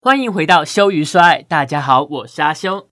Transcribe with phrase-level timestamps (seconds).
[0.00, 2.88] 欢迎回到羞于说爱，大家好，我是阿修。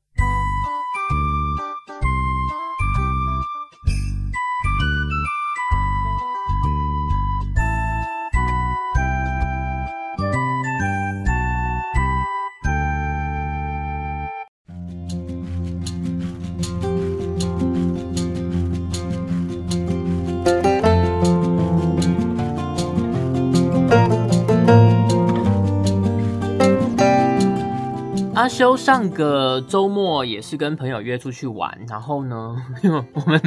[28.86, 32.54] 上个周末也是跟朋友约出去玩，然后呢，
[33.14, 33.42] 我们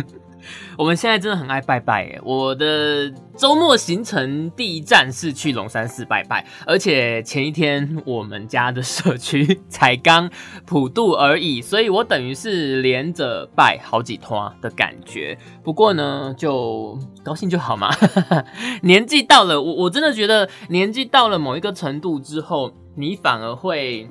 [0.77, 2.19] 我们现在真的很爱拜拜耶。
[2.25, 10.29] 我的周末行程第一站是去龙山寺拜拜，而且前一天我们家的社区才刚
[10.65, 15.37] 普渡而已，所以我等于是连着拜好几趟的感觉。
[15.63, 17.89] 不过呢，就高兴就好嘛。
[18.83, 24.09] 年纪到了，我我真的觉得年纪到了某一个程度之后，你反而会。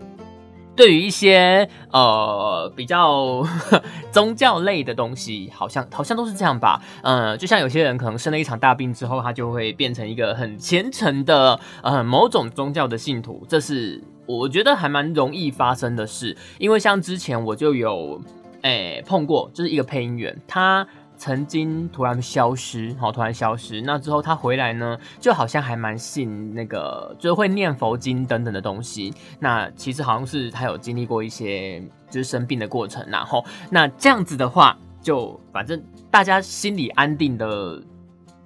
[0.79, 3.45] 对于一些呃比较
[4.13, 6.81] 宗教类的东西，好像好像都是这样吧。
[7.03, 16.37] 呃，就像有些人可能生了一场大病之后，他就会变成一个很虔诚的呃某种宗教的信徒，这是我觉得还蛮容易发生的事。
[16.59, 18.23] 因为像之前我就有
[18.63, 20.87] 诶碰过，就是一个配音员，他。
[21.19, 23.83] 曾经突然消失，好，突然消失。
[23.83, 29.13] 那之后他回来呢，就好像还蛮信那个，就会念佛经等等的东西。
[29.39, 37.83] 那其实好像是他有经历过一些就是生病的过程，然后那这样子的话，就反正大家心里安定的。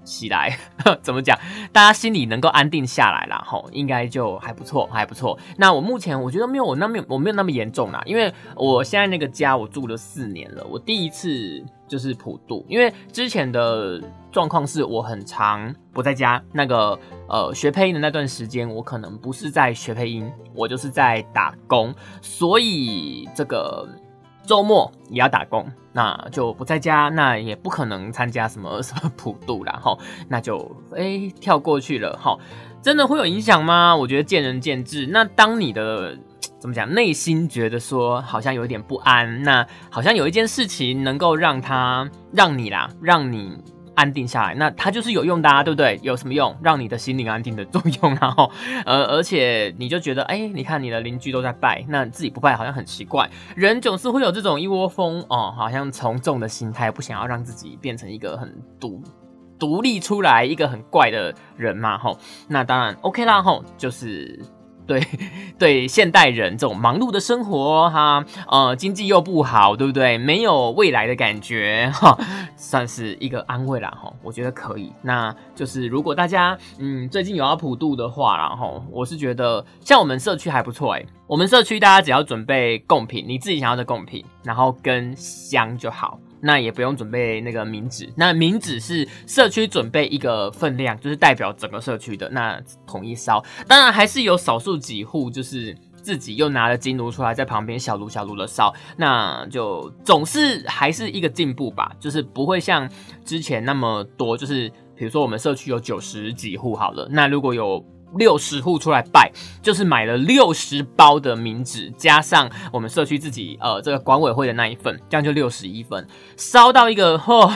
[0.05, 0.59] 起来，
[1.03, 1.39] 怎么讲？
[1.73, 5.39] 大家心里能够安定下来了，吼，应该就还不错，还不错。
[5.57, 23.89] 那我目前我觉得没有我那么我没有那么严重啦，因为我现在那个家我住了四年了，我第一次就是普渡，因为之前的状况是我很长不在家，那个呃学配音的那段时间，我可能不是在学配音，我就是在打工，所以这个。
[24.47, 29.97] 周末也要打工，那就不在家，那也不可能参加什么什么普渡啦，哈，
[30.29, 32.37] 那就哎跳过去了，哈，
[32.83, 33.95] 真的会有影响吗？
[33.95, 35.07] 我觉得见仁见智。
[35.07, 36.19] 那当你的
[36.59, 43.57] 怎么讲，内心觉得说好像有点不安，那好像有一件事情能够让他让你啦，让你。
[43.95, 45.99] 安定下来，那它就是有用的，啊，对不对？
[46.03, 46.57] 有什么用？
[46.63, 48.51] 让你的心灵安定的作用，然 后，
[48.87, 53.29] 呃，而且你就觉得，哎，你看你的邻居都在拜，那自己不拜好像很奇怪。
[53.55, 59.03] 人总是会有这种一窝蜂哦，好像从众的心态，不想要让自己变成一个很独
[59.59, 62.19] 独立出来一个很怪的人嘛，吼。
[62.49, 64.41] 那当然 OK 啦，吼，就是。
[64.87, 65.01] 对
[65.59, 70.19] 对，现代人这种忙碌的生活，哈，呃，经济又不好，对不对？
[70.19, 72.19] 没有未来的感觉，哈，
[72.57, 74.93] 算是一个安慰啦，哈，我觉得可以。
[75.01, 86.19] 那就是如果大家，嗯，最近有要普渡的话，然后我是觉得，像我们社区还不错，哎，我们社区大家只要准备贡品，你自己想要的贡品，然后跟香就好。
[86.43, 93.43] 那也不用准备那个冥纸，那冥纸是社区准备一个分量，就是代表整个社区的，那统一烧。
[93.69, 102.91] 当然还是有少数几户，就是自己又拿了金炉出来，在旁边小炉小炉的烧，那就总是还是一个进步吧，就是不会像
[103.25, 107.85] 之前那么多，就是比如说我们社区有九十几户好了，那如果有。
[108.17, 109.31] 六十户出来拜，
[109.63, 116.07] 就是买了六十包的冥纸，加上我们社区自己呃这个管委会的那一份，这样就六十一份，
[116.37, 117.53] 烧到一个嚯！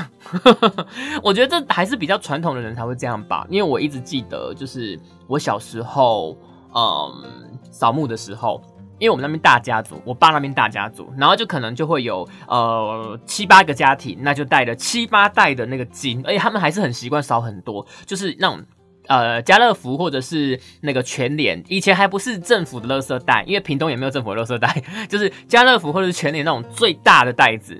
[1.23, 6.37] 我觉得这还是比较传统的人才会这样吧，因为我一直记得，就是我小时候
[6.75, 8.61] 嗯扫墓的时候，
[8.99, 18.61] 因为我们那边大家族，我爸那边大家族，然后就可能就会有呃七八个家庭，那就带了七八袋的那个金，而且他们还是很习惯烧很多，就是那种。
[19.09, 27.79] 呃，家乐福或者是那个全联，以前还不是政府的垃圾袋，因为屏东也没有政府的垃圾袋，就是家乐福或者是全联那种最大的袋子，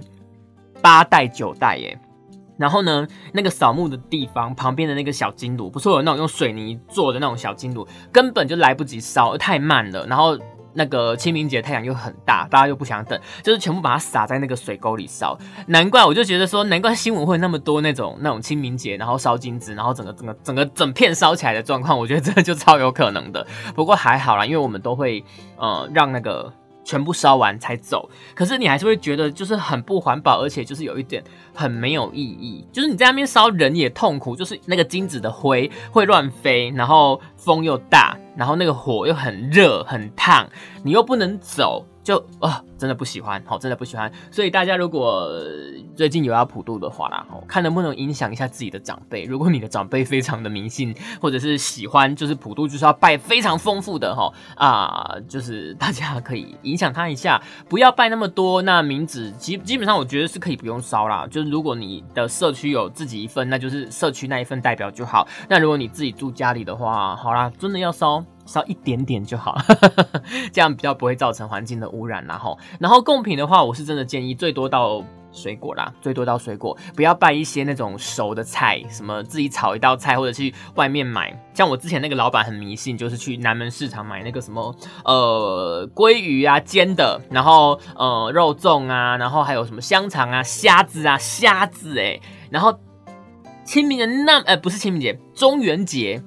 [0.81, 1.99] 八袋九袋耶。
[2.59, 10.07] 然后呢，那个扫墓的地方旁边的那个小金炉，不是有那种用水泥做的那种小金炉，根本就来不及烧，太慢了。
[10.07, 10.39] 然后。
[10.77, 15.37] 那个清明节太阳又很大，大家又不想等，就是全部把它撒在那个水沟里烧。
[15.67, 23.47] 难怪我就觉得说，难怪新闻会那么多那种那种清明节，然后烧金子，然后整个整个整个整片烧起来的状况，我觉得真的就超有可能的。
[23.75, 25.25] 不过还好啦，因为我们都会
[25.57, 26.53] 呃让那个。
[26.89, 31.21] 全部烧完才走，可是你还是会觉得就是很不环保，而且就是有一点
[31.53, 32.65] 很没有意义。
[32.71, 40.49] 就是你在那边烧，人也痛苦，就是那个金子的灰会乱飞，然后风又大，然后那个火又很热很烫，
[40.85, 44.09] 你又不能走，就啊，真的不喜欢，好，真的不喜欢。
[44.31, 45.29] 所以大家如果
[45.97, 49.25] 最近有要普渡的话啦，看能不能影响一下自己的长辈。
[49.25, 58.63] 如果你的长辈非常的迷信，或者是喜欢，就是普渡就是要拜非常丰富的哈啊，就是大家可以影响他一下，不要拜那么多。
[58.63, 65.27] 那冥纸基基本上我觉得是可以不用烧啦，就是如果你的社区有自己一份，那就是社区那一份代表就好。
[65.49, 68.25] 那如果你自己住家里的话，好啦，真的要烧。
[68.47, 69.59] 烧一点点就好，
[70.53, 81.39] 这样比较不会造成环境的污染然后，然后贡品的话，我是真的建议最多到水果啦，最多到水果，不要拜一些那种熟的菜，什么自己炒一道菜，或者去外面买。
[81.53, 92.19] 像我之前那个老板很迷信，就是去南门市场买那个什么呃鲑鱼啊煎的，然后呃肉粽啊，然后还有什么香肠啊、虾子啊、虾子哎，
[92.49, 92.79] 然后
[93.65, 96.23] 清明的那呃不是清明节，中元节。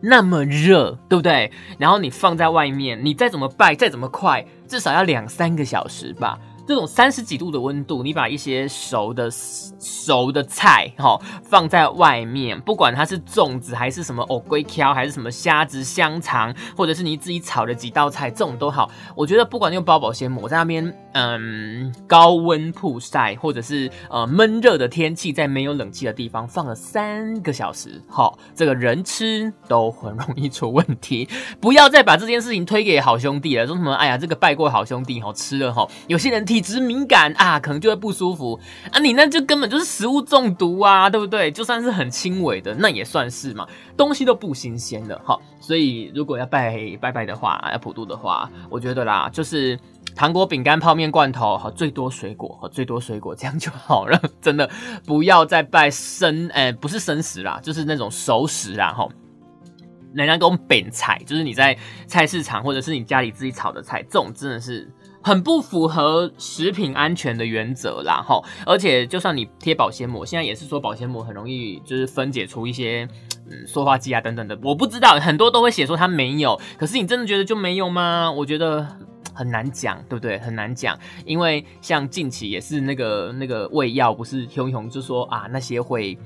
[0.00, 1.50] 那么热，对不对？
[1.78, 6.38] 然后你放在外面，你再怎么拜，再怎么快，至少要两三个小时吧。
[6.68, 18.90] 这种三十几度的温度，你把一些熟的熟的菜哈放在外面，不管它是粽子还是什么藕龟条，还是什么虾子、香肠，或者是你自己炒的几道菜，这种都好。
[19.16, 31.26] 我觉得不管用包保鲜膜在那边，嗯，高温曝晒，或者是呃闷热的天气，在没有冷气的地方放了三个小时，好，这个人吃都很容易出问题。
[31.62, 36.57] 不要再把这件事情推给好兄弟了，说什么哎呀，这个拜过好兄弟哈吃了哈，有些人听。
[36.58, 38.58] 体质敏感啊，可能就会不舒服
[38.90, 38.98] 啊。
[38.98, 41.52] 你那就根本就是食物中毒啊，对不对？
[41.52, 43.64] 就算是很轻微的，那也算是嘛。
[43.96, 49.78] 东西都不新鲜的哈，所以如果要拜拜拜的话，要普渡的话，我觉得啦，就是
[50.16, 54.20] 糖果、饼干、泡面、罐头，和最多水果，和最多水果，这样就好了。
[54.42, 54.68] 真的
[55.06, 59.08] 不要再拜生，哎，不是生食啦，就是那种熟食啦，哈。
[60.12, 61.78] 人家讲本菜，就是你在
[62.08, 64.90] 菜市场或者是你家里自己炒的菜，这种真的是。
[65.28, 68.40] 很不符合食品安全的原则啦，哈！
[68.64, 73.06] 而且就算你贴保鲜膜，现在也是说保鲜膜很容易就是分解出一些
[73.50, 78.32] 嗯塑化剂啊等等的，我不知道很多都会写说它没有，可是你真的觉得就没有吗？
[78.32, 78.86] 我觉得
[79.34, 80.38] 很难讲，对不对？
[80.38, 86.18] 很难讲，因为像近期也是那个那个胃药不是熊熊就说啊那些会。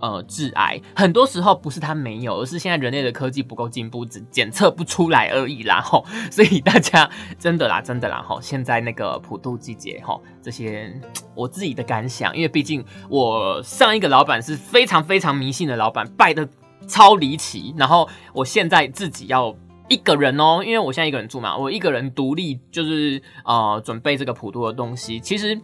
[0.00, 6.04] 呃，致癌很多时候不是它没有，而是现在人类的科技不够进步，只检测不出来而已啦吼。
[6.30, 7.08] 所以大家
[7.38, 8.40] 真的啦，真的啦吼。
[8.40, 10.90] 现在那个普渡季节吼，这些
[11.34, 16.48] 我自己的感想，因为毕竟我上一个老板是非常非常迷信的老板，拜的
[16.88, 17.74] 超离奇。
[17.76, 19.54] 然后我现在自己要
[19.88, 25.60] 一个人哦，因为我现在一个人住嘛，我一个人独立就是呃准备这个普渡的东西，其实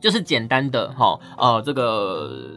[0.00, 2.54] 就是简单的哈呃这个。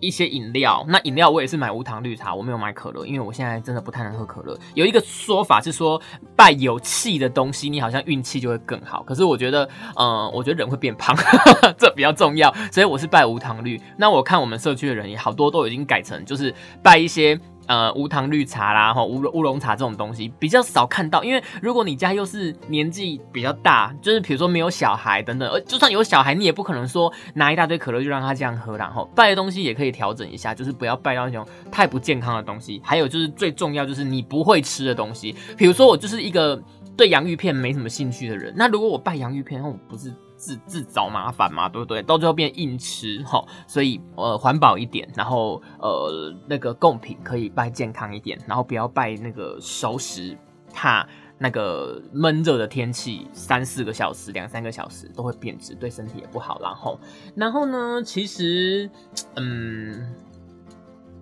[0.00, 4.58] 一些饮料，那饮料我也是买无糖绿茶，我没有买可乐，因为我现在真的不太能喝可乐。
[4.74, 6.00] 有一个说法是说，
[6.36, 9.02] 拜有气的东西，你好像运气就会更好。
[9.02, 11.16] 可是我觉得，嗯，我觉得人会变胖，
[11.78, 13.80] 这比较重要，所以我是拜无糖绿。
[13.96, 17.38] 那我看我们社区的人也好多都已经改成，就是拜一些。
[17.68, 32.80] 呃，无糖绿茶啦，哈，乌乌龙茶这种东西比较少看到，因为如果你家又是年纪比较大，就是比如说没有小孩等等，而，就算有小孩，你也不可能说拿一大堆可乐就让他这样喝，然后拜的东西也可以调整一下，就是不要拜到那种太不健康的东西。
[32.82, 36.58] 还有就是最重要就是你不会吃的东西，比如说我就是一个
[36.98, 40.12] 对洋芋片没什么兴趣的人，那如果我拜洋芋片，那我不是。
[40.38, 42.00] 自自找麻烦嘛，对不对？
[42.00, 50.38] 到最后变硬吃哈，所以呃环保一点，然后呃那个贡品可以拜健康一点，然后不要拜那个熟食，
[50.72, 51.04] 怕
[51.38, 56.60] 那个闷热的天气三四个小时、两三个小时都会变质，对身体也不好。
[56.62, 57.00] 然后
[57.34, 58.88] 然后呢，其实
[59.34, 60.14] 嗯，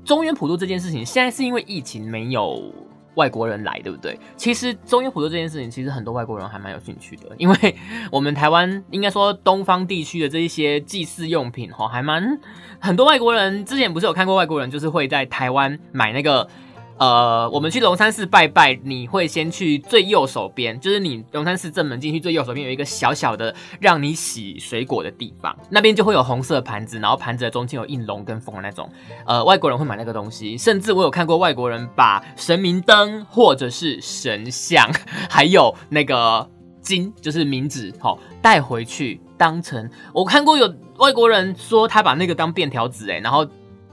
[0.04, 2.70] 中原普渡这件事情，现在是因为疫情没有。
[3.16, 4.18] 外国人来，对不对？
[4.36, 7.76] 其实中医普渡这件事情，其实很多外国人还蛮有兴趣的，因为
[8.10, 12.38] 我们台湾应该说东方地区的这一些祭祀用品，哈，还蛮
[12.78, 16.48] 很多外国人之前不是有看过外国人，就是会在台湾买那个。
[16.98, 28.90] 呃，我们去龙山寺拜拜，你会先去最右手边，就是你龙山寺正门进去最右手边有一个小小的让你洗水果的地方，那边就会有红色盘子，然后盘子的中间有印龙跟凤的那种。
[29.26, 34.90] 呃，外国人会买那个东西，甚至我有看过外国人把神明灯或者是神像，
[35.28, 36.48] 还有那个
[36.80, 39.86] 金，就是冥纸，好带回去当成。
[40.14, 43.46] 我看过有外国人说他把那个当便条纸，哎，然后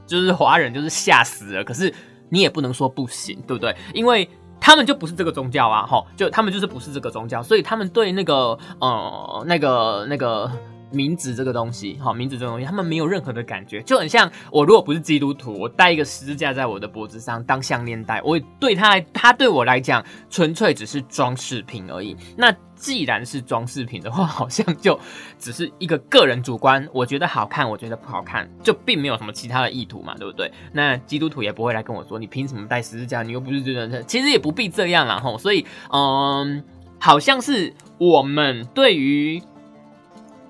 [0.07, 1.93] 就是华人就是吓死了，可是。
[2.33, 3.75] 你也不能说不行，对不对？
[3.93, 4.27] 因为
[4.59, 10.49] 他们就不是这个宗教啊，哈，就他们就是不是这个宗教，所以他们对那个呃那个那个
[10.93, 22.15] 名字这个东西，好，名字这个东西，他们没有任何的感觉，就很像我如果不是基督徒，我戴一个十字架在我的脖子上当项链戴，我对他，他对我来讲纯粹只是装饰品而已。
[22.37, 24.99] 那既然是装饰品的话，好像就
[25.39, 30.51] 只是一个个人主观，我觉得好看，我觉得不好看，就并没有什么其他的意图嘛，对不对？
[30.71, 33.23] 那基督徒也不会来跟我说，你凭什么戴十字架？
[33.23, 35.37] 你又不是真的，其实也不必这样啦，吼。
[35.37, 36.63] 所以，嗯，
[36.99, 39.41] 好像是我们对于。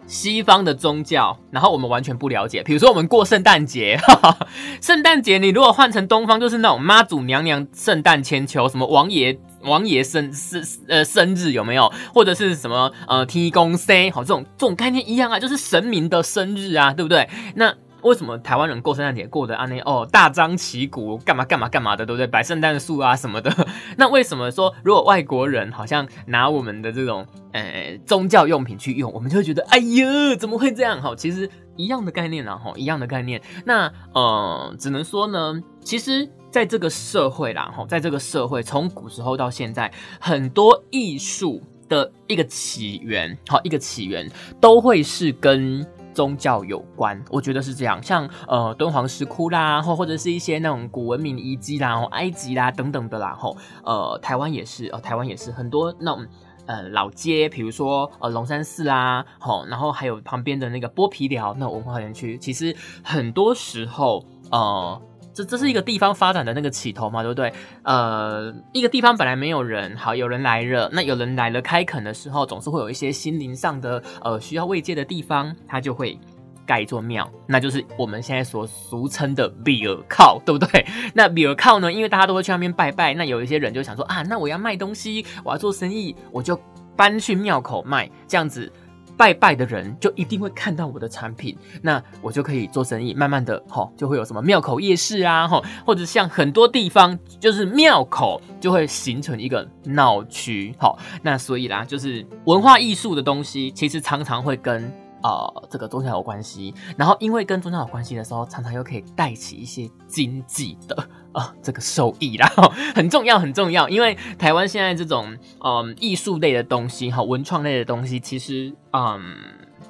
[0.05, 2.61] 西方的宗教，然后我们完全不了解。
[2.63, 3.99] 比如说，我们过圣诞节，
[4.81, 11.91] 圣诞节你如果换成东方，就是那种妈祖娘娘圣诞千秋，什么王爷王爷生生呃生日有没有？
[12.13, 17.29] 或者是什么呃天公生，好这种这种概念一样啊，就是神明的生日啊，对不对？
[17.55, 17.73] 那。
[18.03, 22.27] 为什么台湾人过圣诞节过得安内哦大张旗鼓干嘛干嘛干嘛的，对不对？
[22.27, 23.51] 摆圣诞树啊什么的。
[23.97, 31.01] 那为什么说如果外国人好像拿我们的这种呃宗教用品去用，我们就会觉得哎呀怎么会这样？
[31.01, 33.41] 哈，其实一样的概念啦，哈，一样的概念。
[33.65, 44.29] 那呃，只能说呢，其实在这个社会啦，哈，在这个社会从古时候到现在，很多艺术的一个起源，好，一个起源
[44.59, 45.85] 都会是跟。
[46.13, 56.25] 宗教有关，我觉得是这样，像呃敦煌石窟啦，或或者是一些那种古文明遗迹啦，埃及啦等等的啦，吼，呃台湾也是，呃台湾也是很多那种
[56.65, 65.01] 呃老街，比如说呃龙山寺啦，吼，然后还有旁边的那个剥皮寮那文化园区，其实很多时候呃。
[65.33, 67.51] 这这是一个地方发展的那个起头嘛，对不对？
[67.83, 76.17] 呃，一个地方本来没有人，好，有人来了，那有人来了开垦的时候，总是会有一些心灵上的呃需要慰藉的地方，它就会
[76.65, 80.85] 盖一座庙，那就是我们现在所俗称的比尔靠，对不对？
[81.13, 86.59] 那比尔靠呢，因为大家都会去那边拜拜，那有一些人就想说啊，那我要卖东西，我要做生意，我就
[86.95, 88.71] 搬去庙口卖，这样子。
[89.17, 104.91] 拜拜的人就一定会看到我的产品，那我就可以做生意，慢慢的哈，就会有什么庙口夜市啊，哈，或者像很多地方就是庙口就会形成一个闹区，好，那所以啦，就是文化艺术的东西，其实常常会跟。
[105.23, 110.95] 啊，这个宗教有关系，然后因为跟宗教有关系的时候，常常又可以带起一些经济的
[111.31, 113.89] 啊这个收益然后， 很重要很重要。
[113.89, 119.19] 因为台湾现在这种嗯艺术类的东西哈，文创类的东西，其实嗯。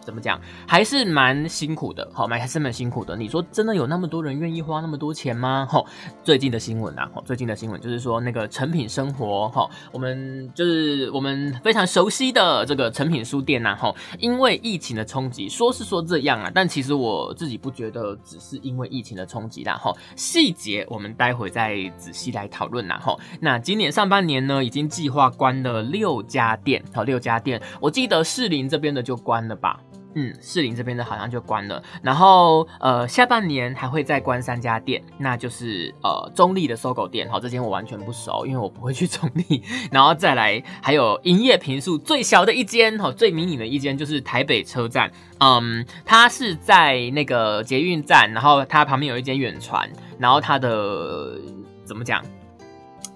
[0.04, 3.16] 怎么讲，还是蛮辛苦的，好，蛮还是蛮辛苦的。
[3.16, 5.66] 你说真的有那么多人愿意花那么多钱吗？
[5.70, 5.84] 哈，
[6.24, 23.18] 最近的新闻啊，哈，最近的新闻就是说那个成品生活，哈，我们就是我们非常熟悉的这个成品书店呐，哈，因为疫情的冲击，说是说这样啊，但其实我自己不觉得只是因为疫情的冲击啦，哈，细节我们待会再仔细来讨论啦，哈。
[23.40, 29.80] 那今年上半年呢，已经计划关了六家店，好，六家店，我记得士林这边的就关了吧。
[30.16, 49.90] 嗯，士林这边的好像就关了，然后呃，下半年还会再关三家店，那就是呃中立的搜狗店，好，这间我完全不熟，因为我不会去中立，然后再来还有营业平数最小的一间，哈，最迷你的一间就是台北车站，嗯，它是在那个捷运站，然后它旁边有一间远传，
[50.20, 51.40] 然后它的
[51.86, 52.24] 怎么讲，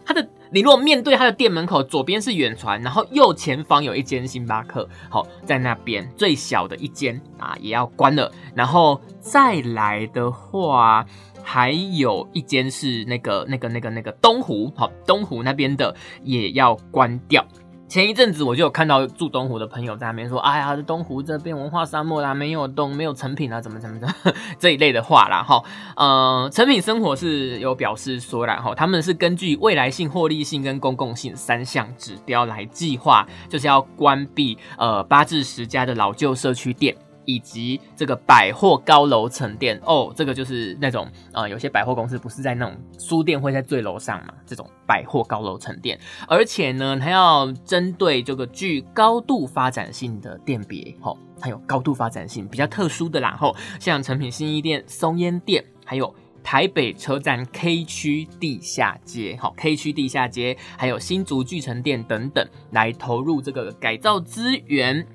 [0.05, 0.27] 它的。
[0.51, 8.31] 你如果面对他的店门口，左边是远传，然后右前方有一间星巴克，好，在那边最小的一间啊，也要关了。
[8.55, 11.05] 然后再来的话，
[11.43, 17.45] 还有一间是那个、那个、那个、那个东湖，好，东湖那边的也要关掉。
[17.87, 24.07] 前一阵子我就有看到住东湖的朋友在那边说：“哎呀，这东湖这边文化沙漠啦，没有东，没有成品啊，怎么怎么的
[24.59, 25.63] 这一类的话啦。”哈，
[25.95, 36.93] 呃，成品生活是有表示说啦，哈，他们是根据未来性、获利性跟公共性三项指标来计划，就是要关闭呃八至十家的老旧社区店。
[37.27, 44.33] 以及这个百货高楼层店哦，这个就是那种呃，有些百货公司不是在那种书店会在最楼上嘛？
[44.45, 65.05] 这种百货高楼层店，而且呢，它要针对这个具高度发展性的店别，吼，它有高度发展性比较特殊的啦，吼，像成品新一店、松烟店，还有台北车站 K 区地下街，好，K 区地下街，还有新竹巨城店等等，来投入这个改造资源。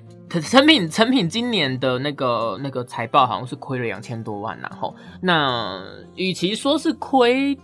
[0.41, 5.81] 成品成品今年的那个那个财报好像是亏了两千多万，然后那
[6.15, 7.57] 与其说是亏，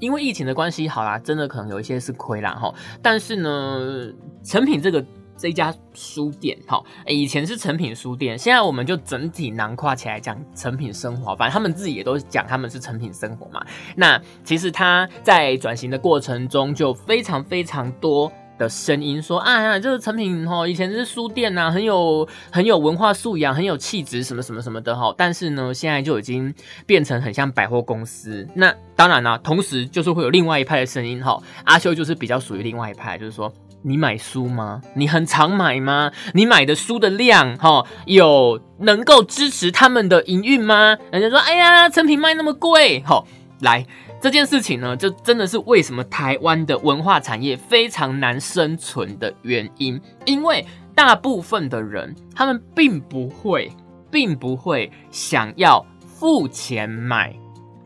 [0.00, 2.74] 因为疫情的关系，好啦，真的可能有一些是亏啦哈。
[3.00, 5.04] 但是呢，成品这个
[5.36, 13.64] 这家书店，哈，以前是成品书店，现在我们就整体囊括起来讲成品生活，反正他们自己也都讲他们是成品生活嘛。
[13.96, 18.32] 那其实他在转型的过程中，就非常非常多。
[18.58, 25.14] 的声音说啊，这个成品哈，以前是书店呐，很有很有文化素养，很有气质，什么什么什么的哈。
[25.16, 26.54] 但是呢，现在就已经
[26.86, 28.46] 变成很像百货公司。
[28.54, 31.40] 那当然啦，同时就是会有另外一派的声音哈。
[31.64, 34.80] 阿修就是比较属于另外一派，就是说你买书吗？
[34.94, 36.12] 你很常买吗？
[36.32, 40.96] 你买的书的量哈，有能够支持他们的营运吗？
[41.10, 43.24] 人家说，哎呀，成品卖那么贵哈，
[43.60, 43.86] 来。
[44.24, 50.00] 这件事情呢，就真的是为什么台湾的文化产业非常难生存的原因。
[50.24, 50.64] 因为
[50.94, 53.70] 大部分的人，他们并不会，
[54.10, 57.36] 并不会想要付钱买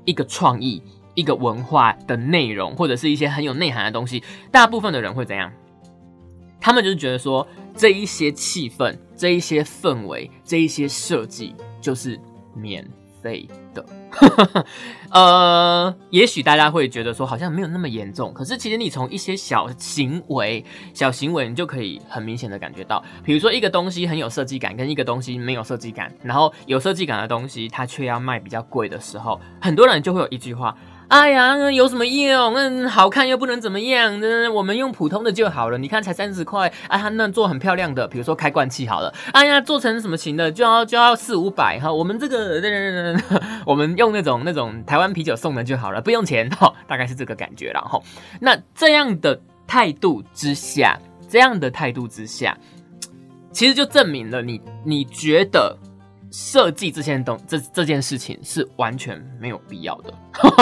[0.04, 0.80] 一个创意、
[1.16, 4.22] 一个文化的内容，或者是一些很有内涵的东西。
[4.52, 5.52] 大部分的人会怎样？
[6.60, 12.16] 他们就是觉得说，这一些气氛、这一些氛围、这一些设计，就是
[12.54, 12.88] 免
[13.22, 13.84] 费的。
[15.10, 30.76] 呃，也许大家会觉得说好像没有那么严重，可是其实你从一些小行为、小行为，你就可以很明显的感觉到，比如说一个东西很有设计感，跟一个东西没有设计感，然后有设计感的东西它却要卖比较贵的时候，很多人就会有一句话。
[31.08, 32.54] 哎呀，有什么用？
[32.54, 35.78] 嗯，好看又不能怎么样，嗯，我们用普通的就好了。
[35.78, 39.12] 你看才三十块，啊，他那做很漂亮的，比如说开罐器好了。
[39.32, 41.90] 哎呀，做成什么型的就要就要四五百哈。
[41.90, 42.60] 我们这个，
[43.64, 48.02] 我们用那种那种台湾啤酒送的就好了，不用钱哈，大概是这个感觉然后，
[48.38, 52.54] 那这样的态度之下，这样的态度之下，
[53.50, 55.74] 其实就证明了你你觉得。
[56.30, 60.12] 设计这些东这这件事情是完全没有必要的，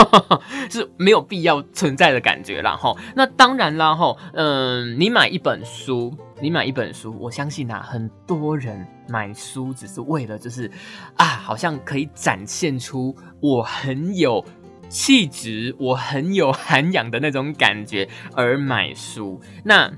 [0.69, 2.61] 是没有必要存在的感觉。
[2.61, 10.71] 然后，那当然啦，吼，嗯，你买一本书，你买一本书，我相信啊，很多人买书只是为了就是
[11.15, 14.43] 啊，好像可以展现出我很有
[14.89, 19.41] 气质，我很有涵养的那种感觉而买书。
[19.63, 19.91] 那。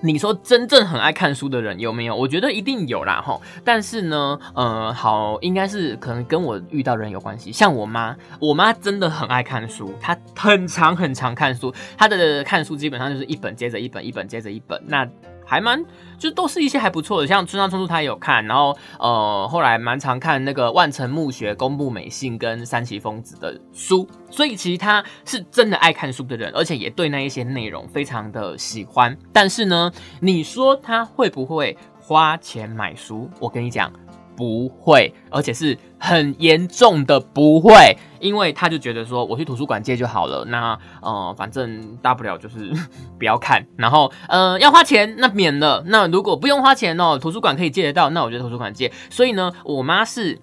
[0.00, 2.14] 你说真正很爱看书的人有没有？
[2.14, 3.40] 我觉得一定有啦，吼。
[3.64, 7.50] 但是呢，呃，好，应该是可能跟我遇到人有关系。
[7.50, 14.80] 像我妈，我妈真的很爱看书，她很常很常看书，她的看书基本上就是一本接着一本，一本接着一本。
[14.86, 15.08] 那
[15.46, 15.82] 还蛮，
[16.18, 29.16] 就都是一些还不错的，像村上春树他也有看，然后呃后来蛮常看那个万城墓学、公部美信跟三崎丰子的书，所以其实他是真的爱看书的人，而且也对那一些内容非常的喜欢。
[29.32, 33.30] 但是呢，你说他会不会花钱买书？
[33.38, 33.92] 我跟你讲。
[34.36, 42.70] 不会，而且是很严重的不会，因为他就觉得说我去图书馆借就好了，那呃反 正大不了就是
[43.18, 48.92] 不要看，然后呃要花钱那免了，那如果不用花钱哦，图书馆可以借得到，那我觉得图书馆借。
[49.08, 50.38] 所以呢，我妈是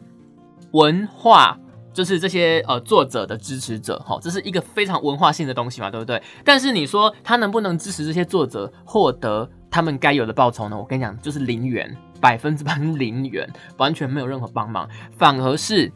[0.71, 1.57] 文化，
[1.93, 6.19] 就是这些呃作者的支持者，哈，这是一个非常文化性的东西嘛，对不对？
[6.43, 10.75] 但是你说他能不能支持这些作者获得他们该有的报酬呢？
[10.75, 11.95] 我跟你讲，就是零元。
[12.23, 15.91] 百分之百零元，完全没有任何帮忙，反而是。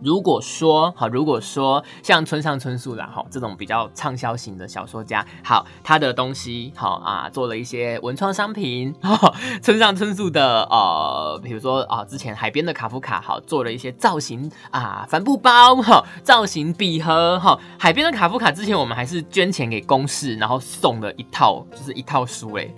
[0.00, 8.94] 如果说好，如果说像村上春树啦，哈，这种比较畅销型的小说家，好，他的东西好啊，做了一些文创商品，
[9.62, 22.72] 村上春树的呃，比如说啊，之前海边的卡夫卡，好，做了一些造型啊，帆布包，哈，造型笔盒，哈，海边的卡夫卡之前我们还是捐钱给公司，然后送了一套，就是一套书 嘞，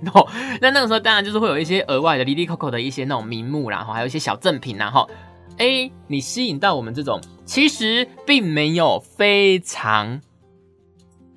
[0.61, 5.09] 那那个时候当然就是会有一些额外的 Lily Coco 的一些那种名目，然后还有一些小赠品，然后。
[5.61, 10.21] A，你吸引到我们这种其实并没有非常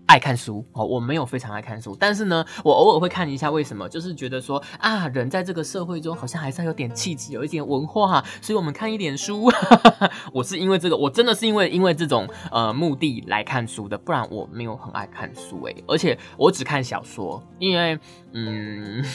[0.05, 3.49] 爱看书哦，我没有非常爱看书，但是呢，我偶尔会看一下。
[3.49, 3.87] 为什么？
[3.87, 9.51] 就是觉得说啊，人在这个社会中好像还是要有点气质，有一点文化，所以我们看一点书。
[10.33, 17.99] 我是因为这个，我真的是因为因为这种呃目的来看书的，不然我没有很爱看书诶，而且我只看小说，因为。
[18.35, 19.05] 嗯，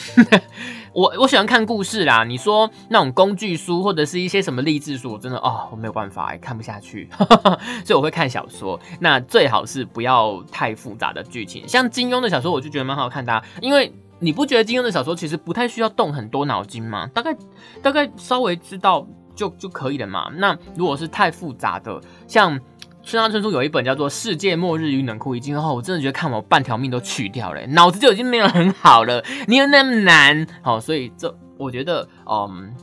[0.95, 2.23] 我我喜欢看故事啦。
[2.23, 7.09] 你说那种工具书或者是一些什么励志书，我真的哦，我没有办法，看不下去，
[7.83, 8.79] 所以我会看小说。
[9.01, 13.43] 那最好是不要太复杂的剧情，像金庸的小说，我就觉得蛮好看的。
[13.61, 17.05] 因为你不觉得金庸的小说其实不太需要动很多脑筋吗？
[17.13, 17.35] 大概
[17.81, 20.31] 大概稍微知道就就可以了嘛。
[20.35, 22.59] 那如果是太复杂的，像。
[23.01, 29.23] 村上春树有一本叫做《世界末日与冷酷一境》后，我真的觉得看我半条命都去掉了，脑子就已经没有很好了。
[29.47, 30.45] 你有那么难？
[30.61, 32.75] 好，所以这我觉得，嗯，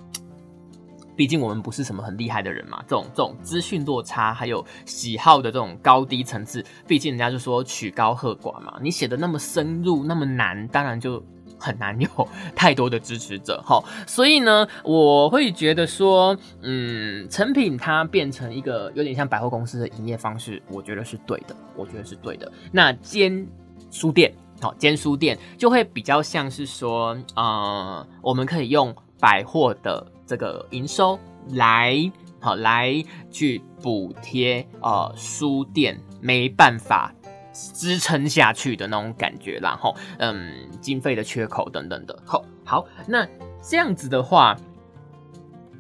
[1.17, 8.79] 毕竟我们不是什么很厉害的人嘛，这种这种资讯落差，还有喜好的这种高低层次，毕竟人家就说曲高和寡嘛。
[8.83, 11.23] 你写的那么深入，那么难，当然就。
[11.59, 22.53] 很难有太多的支持者哈，所以呢，我会觉得说，嗯，成品它变成一个有点像百货公司的营业方式，我觉得是对的，我觉得是对的。
[22.71, 23.49] 那间
[23.91, 31.19] 书店好，兼书店就会比较像是说，呃，我们可以用百货的这个营收
[31.51, 31.95] 来，
[32.41, 37.15] 好来去补贴呃书店没办法
[37.53, 42.19] 支撑下去的那种感觉，然后嗯，经费的缺口等等的。
[42.25, 43.27] 好，好，那
[43.63, 44.57] 这样子的话。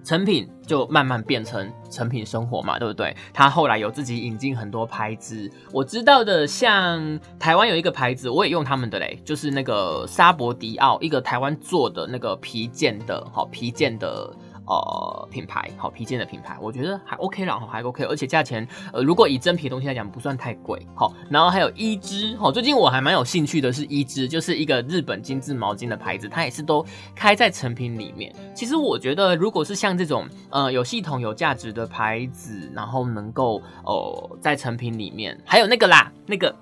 [0.04, 3.16] 成品就慢慢变成成品生活嘛，对不对？
[3.32, 14.30] 他后来有自己引进很多牌子，我知道的，像台湾有一个牌子，我也用他们的嘞，就是那个沙伯迪奥，一个台湾做的那个皮件的，好皮件的。
[14.66, 20.84] 呃，品牌好皮件的品牌，我觉得还 OK 了哈，还 OK，而且价钱呃，如果以真皮的东西来讲，不算太贵。
[20.94, 28.34] 好，然后还有伊织，好，最近我还蛮有兴趣的是伊织，就是一个日本精致毛巾的牌子，它也是都开在成品里面。
[28.54, 36.54] 其实我觉得，如果是像这种呃有系统、有价值的牌子，然后能够哦在成品里面，还有那个啦，那个。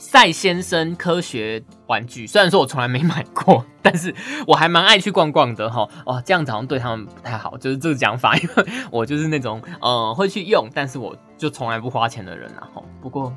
[0.00, 4.14] 赛先生科学玩具，虽然说我从来没买过， 但是
[4.46, 5.86] 我还蛮爱去逛逛的哈。
[6.06, 12.66] 哦，这样子好像对他们不太好，就是这个讲法，因为我就是那种呃会去用，但是我就从来不花钱的人啦。
[12.74, 13.30] 哈，不过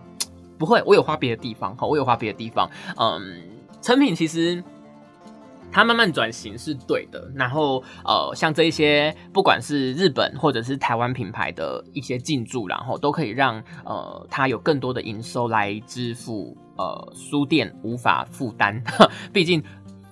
[0.58, 2.69] 不会，我有花别的地方哈，我有花别的地方。
[2.95, 3.41] 嗯，
[3.82, 4.63] 成品其实。
[5.74, 18.82] 它慢慢转型是对的，然后呃，像这一些不管是日本或者是台湾品牌的一些进驻，然后都可以让呃它有更多的营收来支付呃书店无法负担，
[19.34, 19.62] 毕竟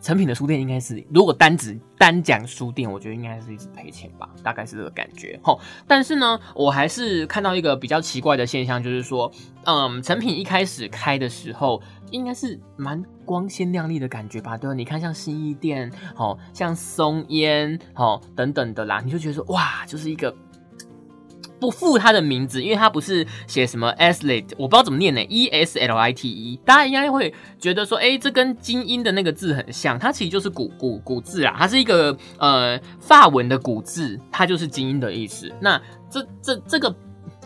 [0.01, 5.59] 成品的书店应该是如果单指单讲书店，我觉得应该是一直赔钱吧，大概是这个感觉吼。
[5.87, 9.31] 但是呢，我还是看到一个比较奇怪的现象，就是说，
[9.65, 11.81] 嗯，成品一开始开的时候。
[12.11, 14.75] 应该是蛮光鲜亮丽的感觉吧，对？
[14.75, 20.35] 你看像新一店，哦，像松烟，哦等等的啦，你就觉得说，哇，就是一个
[21.61, 35.49] 不附它的名字，因为它不是写什么 s l i t 我不知道怎么念呢，E S L I T E，大家应该会觉得说，哎，这跟精英的那个字很像，它其实就是古古古字啊，它是一个呃法文的古字，它就是精英的意思。
[35.61, 36.93] 那这这这个。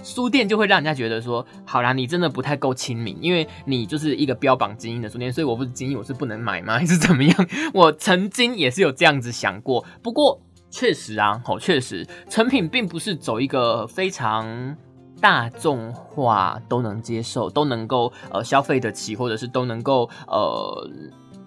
[0.03, 6.77] 书店就会让人家觉得说，好啦，你真的不太够亲民，因为你就是一个标榜精英的书店，所以我不是精英，我是不能买吗？
[6.77, 7.47] 还是怎么样？
[7.73, 10.39] 我曾经也是有这样子想过，不过
[10.75, 14.75] 确实啊，哦，确实成品并不是走一个非常
[15.21, 20.89] 大众化都能接受、都能够呃消费得起，或者是都能够呃。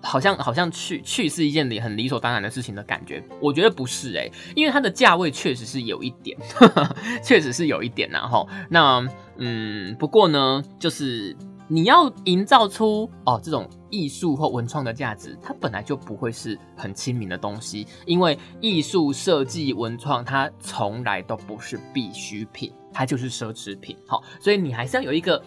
[0.01, 6.39] 好像好像去去是一件理很理所当然的事情的感觉，我觉得不是哎，因为它的价位确实是有一点，
[7.21, 9.05] 确实是有一点然后那
[9.39, 11.37] 嗯，不过呢，就是
[11.69, 23.97] 你要营造出哦这种艺术或文创的价值，它本来就不会是很亲民的东西，因为艺术设计文创它从来都不是必需品，它就是奢侈品。
[24.07, 25.41] 好，所以你还是要有一个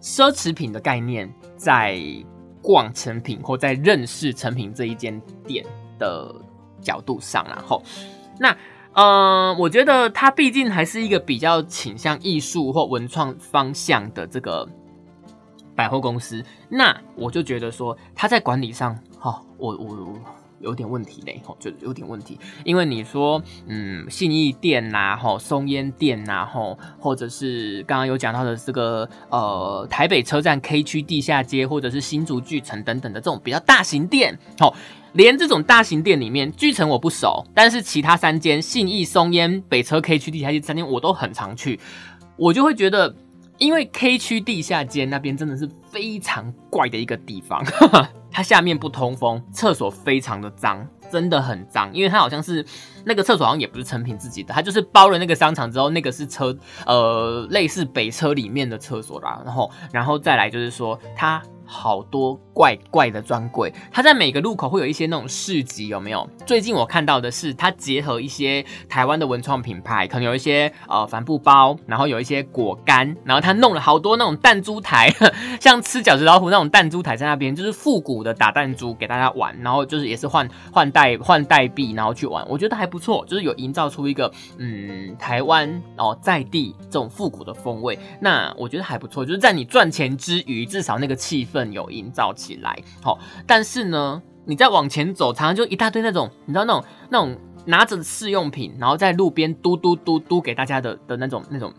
[0.00, 2.00] 奢侈品的概念在。
[2.62, 5.64] 逛成品或在认识成品这一间店
[6.00, 6.34] 的
[6.80, 7.80] 角度上，然后，
[8.40, 8.56] 那
[8.92, 14.68] 呃，我觉得它毕竟还是一个比较倾向艺术或文创方向的这个
[15.76, 20.18] 百货公司，那我就觉得说他在管理上，哈，我我。
[20.60, 34.74] 有点问题嘞，吼，就有点问题，因为你说，嗯，信义店呐，吼，松烟店呐，吼，或者是刚刚有讲到的这个，呃，台北车站 K 区地下街，或者是新竹巨城等等的这种比较大型店，吼，
[35.12, 41.78] 连这种大型店里面，巨城我不熟，但是其他三间信义、松烟、北车 K 区地下街三间我都很常去，
[42.36, 43.14] 我就会觉得，
[43.58, 47.64] 因为 K 区地下街那边真的是非常怪的一个地方。
[48.30, 52.64] 它下面不通风，厕所非常的脏，真的很脏，因为它好像是
[53.04, 61.42] 那个厕所好像也不是成品自己的，它就是包了那个商场之后，那个是车呃类似北车里面的厕所啦，然后然后再来就是说它。
[61.66, 66.28] 好多怪怪的专柜，它在每个路口会有一些那种市集，有没有？
[66.46, 75.12] 最近我看到的是，它结合一些台湾的文创品牌，可能有一些呃帆布包，然后有一些果干，然后它弄了好多那种弹珠台，
[75.60, 91.55] 像吃饺子老虎那种弹珠台在那边，就是复古的打弹珠给大家玩，然后就是也是换换代换代币，然后去玩，我觉得还不错，就是有营造出一个嗯台湾哦在地这种复古的风味，那我觉得还不错，就是在你赚钱之余，至少那个气氛。
[91.56, 101.72] 更有营造起来，好，但是呢，你再往前走，常常就一大堆那种，你知道那种那种拿着试用品，然后在路边嘟嘟嘟嘟给大家的的那种那种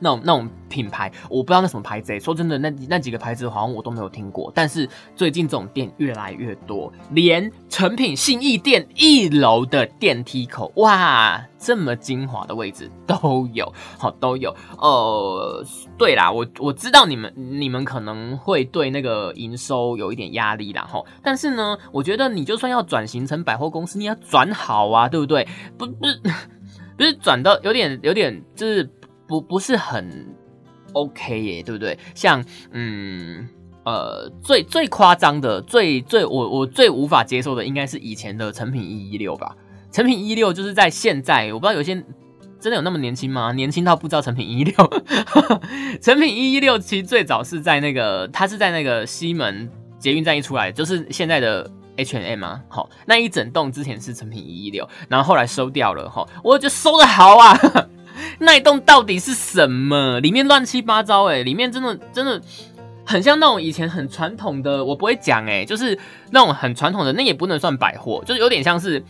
[0.00, 2.18] 那种那种品牌，我不知道那什么牌子。
[2.18, 4.50] 说真的，那那几个牌子好像我都没有听过。
[4.54, 14.54] 但是最近这种店越来越多，连成品信义店一楼的电梯口，哇，这么精华的位置都有，好都有。
[14.78, 15.64] 呃，
[15.96, 21.06] 对啦，我我知道你们你们可能会对那个营收有一点压力啦，吼。
[21.22, 25.46] 但是呢，我觉得你就算要转型成百货公司，你要转好啊，对不对？
[25.76, 26.20] 不不是
[26.96, 28.88] 不是转到有点有点就是。
[29.30, 30.26] 不不是很
[30.92, 31.96] OK 耶，对不对？
[32.16, 33.48] 像嗯
[33.84, 39.54] 呃最最夸张的最最我我最无法接受的应该是以前的成品一一六吧。
[39.92, 41.94] 成品一六就是在现在，我不知道有些
[42.60, 43.52] 真的有那么年轻吗？
[43.52, 44.74] 年轻到不知道成品一六。
[46.02, 52.60] 成品一一六其实最早是在那个，它是在那个西门捷运站一出来，就是现在的 H and M 啊。
[52.68, 56.10] 好，那一整栋之前是成品一一六，然后后来收掉了。
[56.10, 57.56] 哈，我觉得收的好啊。
[58.40, 60.20] 那一栋到底是什么？
[60.20, 62.40] 里面乱七八糟哎，里面真的真的
[63.04, 65.98] 很像那种以前很传统的，我不会讲哎，就是
[66.30, 69.04] 那种很传统的，那也不能算百货，就是有点像是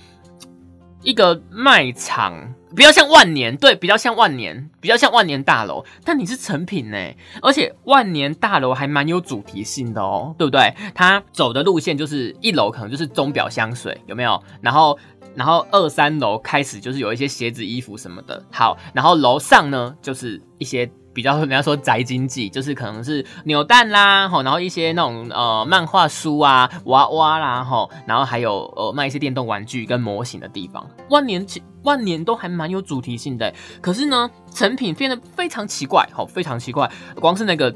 [1.03, 5.85] 一个卖场，比较像万年，对，比较像万年，比较像万年大楼。
[6.05, 6.97] 但你是成品呢，
[7.43, 10.75] 而且万年大楼还蛮有主题性的哦，对不对？
[10.95, 14.43] 它走的路线就是一楼可能就是钟表香水，有没有？
[14.61, 14.99] 然后。
[15.41, 18.45] 然后二三楼开始就是有一些鞋子、衣服什么的。
[18.53, 30.87] 好，然后楼上呢就是一些比较人家说宅经济，就是可能是扭蛋啦，吼，然后一些那种呃漫画书啊、娃娃啦，吼，然后还有呃卖一些电动玩具跟模型的地方。
[31.09, 33.51] 万年奇万年都还蛮有主题性的，
[33.81, 36.87] 可是呢，成品变得非常奇怪，吼，非常奇怪。
[37.19, 37.75] 光是那个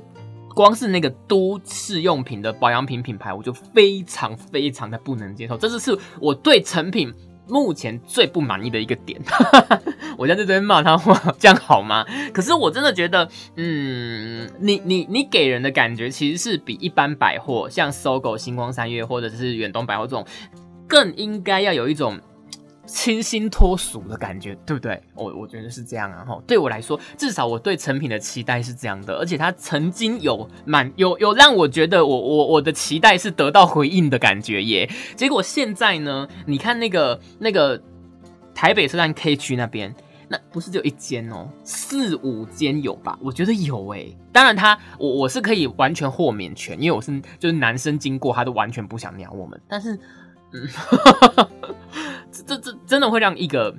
[0.54, 5.56] 光是那个都市用品的保养品品牌，我就非常非常的不能接受。
[5.56, 7.10] 这就是我对成品。
[7.46, 9.20] 目前最不满意的一个点，
[10.16, 12.04] 我在这边骂他话，这样好吗？
[12.32, 20.26] 可是我真的觉得，嗯，你你你给人的感觉其实是比一般百货，像搜狗、星光三月或者是远东百货这种，
[20.86, 22.18] 更应该要有一种。
[22.86, 25.02] 清新脱俗的感觉，对不对？
[25.14, 26.42] 我我觉得是这样啊，哈。
[26.46, 34.90] 对我来说，至少我对成品的期待是这样的，而且它曾经有满有有让我觉得我我我的期待是得到回应的感觉耶。
[35.16, 37.80] 结果现在呢，你看那个那个
[38.54, 39.94] 台北车站 K 区那边，
[40.28, 43.18] 那不是只有一间哦，四五间有吧？
[43.22, 44.06] 我觉得有哎。
[44.30, 49.98] 当然，他我我是可以完全豁免权，因为我是就是男生经过，他都完全不想鸟我们，但是。
[50.52, 50.68] 嗯
[52.46, 53.74] 这这真的会让一个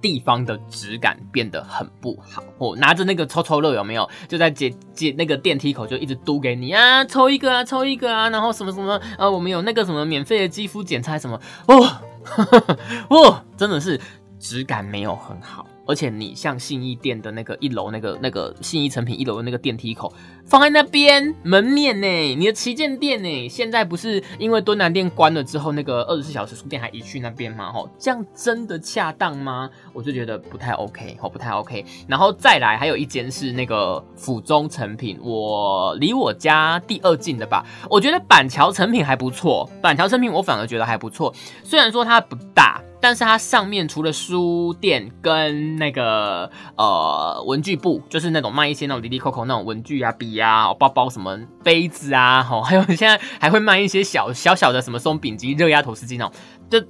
[0.00, 2.42] 地方的质感变得很不好。
[2.58, 4.08] 我拿着那个抽抽乐有没有？
[4.28, 12.00] 就在接接那个电梯口就一直嘟给你啊，抽一个啊，抽一个啊，然后什么什么啊，我们有那个什么免费的肌肤检查什么哦，
[13.10, 14.00] 哦，真的是
[14.38, 15.66] 质感没有很好。
[15.86, 20.12] 而且你像信义店的那个一楼那个那个信义成品一楼的那个电梯口
[20.44, 27.72] 放在那边门面呢，你的旗舰店呢，现在不是因为敦南店关了之后，那个二十四小时书店还移去那边吗？
[27.72, 29.70] 吼，这样真的恰当吗？
[29.92, 31.84] 我就觉得不太 OK，吼，不太 OK。
[32.06, 42.80] 然后再来还有一间是那个府中成品，我离我家第二近的吧，我觉得板桥成品还不错，板桥成品我反而觉得还不错，虽然说它不大。
[43.06, 56.34] 但是它上面除了书店跟那个呃文具部，就是那种卖一些那种滴滴扣扣那种文具啊、笔啊、包包什么杯子啊，吼，还有现在还会卖一些小小小的什么松饼机、热压吐司机那种，
[56.68, 56.84] 就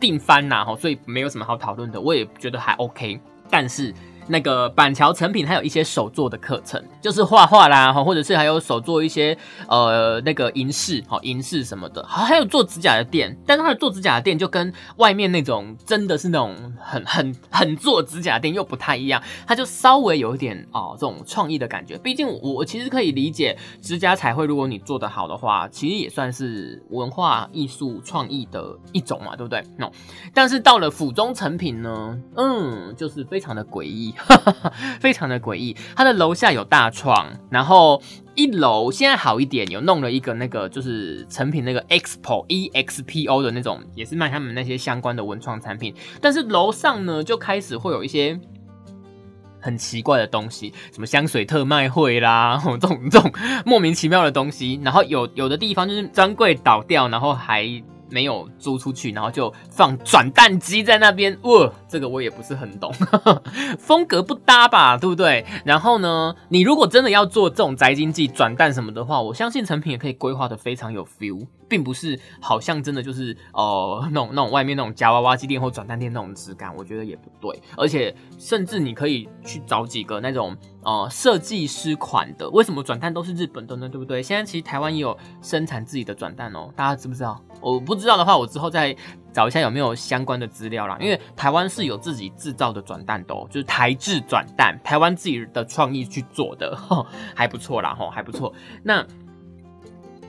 [0.00, 3.92] 定番呐，吼，所以没有什么好讨论的，我也觉得还 OK，但是。
[4.28, 9.36] 那个板桥成品，它有一些手作的课程，就是画画啦，或者是还有手做一些
[9.68, 21.96] 呃那个银饰，哈，银饰什么的，好，还有做指甲的店，但是它的做指甲的店就跟外面那种真的是那种很 很很做指甲店又不太一样，它就稍微有一点哦这种创意的感觉。
[21.98, 29.62] 毕竟我其实可以理解指甲彩绘，如果你做得好的话，其实也算是文化艺术创意的一种嘛，对不对？
[29.78, 29.90] 喏，
[30.34, 34.12] 但是到了府中成品呢，嗯，就是非常的诡异。
[35.00, 38.02] 非常的诡异，它的楼下有大创，然后
[38.34, 45.94] 一楼现在好一点，有弄了一个那个就是成品那个 expo e x p o 的那种，也是卖他们那些相关的文创产品。
[46.20, 48.38] 但是楼上呢，就开始会有一些
[49.60, 53.32] 很奇怪的东西，什么香水特卖会啦，这种这种
[53.64, 54.80] 莫名其妙的东西。
[54.82, 57.82] 然后有有的地方就是专柜倒掉，然后还。
[58.10, 62.92] 没有租出去，然后就放转蛋机在那边，哇，这个我也不是很懂，
[63.78, 65.44] 风格不搭吧，对不对？
[65.64, 71.46] 然后呢，你如果真的要做这种宅经济转蛋什么的话，我相信成品也可以规划的非常有 feel。
[71.68, 77.60] 并不是好像真的就是呃那种那种外面那种夹娃娃机店或转蛋店那种质感，我觉得也不对。
[77.76, 83.88] 而且甚至你可以去找几个那种呃设计师款的，为什么转蛋都是日本的呢？
[83.88, 84.22] 对不对？
[84.22, 87.40] 现在其实台湾也有生产自己的转蛋哦，大家知不知道？
[87.60, 88.96] 我不知道的话，我之后再
[89.32, 90.96] 找一下有没有相关的资料啦。
[91.00, 96.76] 因为台湾是有自己制造的转蛋的哦，就是台制转蛋，台湾自己的创意去做的，
[97.34, 98.52] 还不错啦，吼，还不错。
[98.82, 99.04] 那。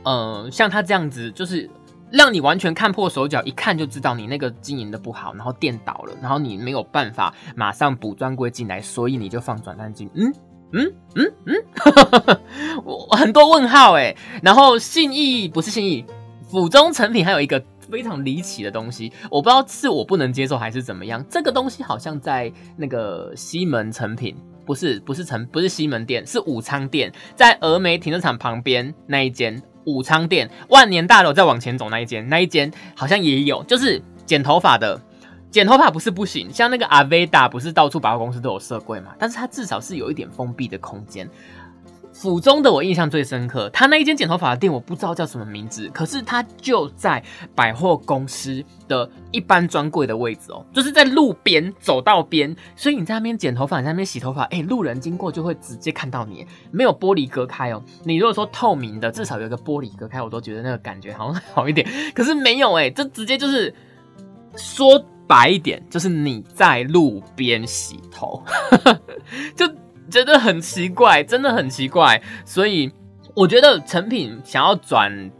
[0.10, 1.70] 嗯，像他这样子，就是
[2.12, 10.10] 让你完全看破手脚，一看就知道你那个经营的不好，然后店倒了，然后你没有办法马上补专柜进来，所以你就放转单金。
[10.16, 10.34] 嗯
[10.72, 12.40] 嗯嗯嗯，
[12.84, 14.16] 我很多问号哎。
[14.42, 16.04] 然后信义不是信义，
[16.50, 21.24] 府中成品还有一个非常离奇的东西，我不知道是我不能接受还是怎么样。
[21.30, 29.62] 这个东西好像在那个西门成品，不是不是成不是西门店，是武昌店，在峨眉停车场旁边那一间。
[29.86, 35.00] 武昌店、万年大楼再往前走那一间，那一间好像也有，就是剪头发的。
[35.52, 39.16] 剪头发不是不行，像那个阿维达不是到处百货公司都有设柜嘛？
[39.18, 41.28] 但是它至少是有一点封闭的空间。
[42.22, 47.24] 府中的我印象最深刻，他那一间剪头发的店我不知道叫什么名字，可是他就在
[47.56, 57.82] 百货公司的一般专柜的位置哦，就是在路边走道边，所以你在那边剪头发，你在那边洗头发，哎，路人经过就会直接看到你，没有玻璃隔开哦。
[58.04, 63.74] 你如果说透明的，至少有一个玻璃隔开，我都觉得那个感觉好像 好一点，可是没有哎，这直接就是
[64.58, 68.44] 说白一点，就是你在路边洗头，
[69.56, 69.66] 就。
[70.10, 72.92] 觉得很奇怪，真的很奇怪，所以
[73.36, 75.32] 我觉得成品想要转，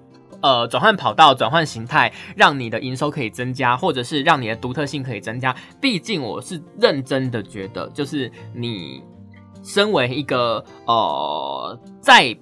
[0.42, 5.56] 呃，转换跑道、转换形态，让你的营收可以增加，或者是让你的独特性可以增加。
[5.82, 9.04] 毕竟我是认真的觉得，就是你
[9.64, 12.38] 身为一个呃，在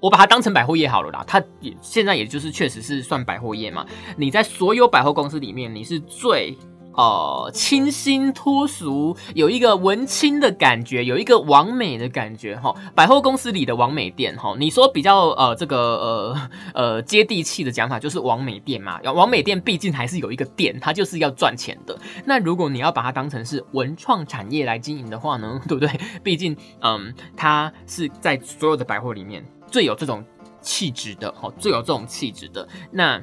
[0.00, 3.84] 我把它当成百货业好了啦，它也现在也就是确实是算百货业嘛。
[4.16, 6.56] 你在所有百货公司里面，你是最。
[6.94, 12.74] 哦，清新脱俗，有一个文青的感觉，有一个完美的感觉哈。
[12.94, 19.00] 百货公司里的完美店哈，你说比较呃这个呃呃接地气的讲法就是完美店嘛。
[19.12, 21.98] 完美店毕竟还是有一个店，它就是要赚钱的。
[22.24, 25.90] 那如果你要把它当成是文创产业来经营的话呢， 对不对？
[26.22, 30.24] 毕竟嗯，它是在所有的百货里面最有这种
[30.60, 32.66] 气质的哈，最有这种气质的。
[32.90, 33.20] 那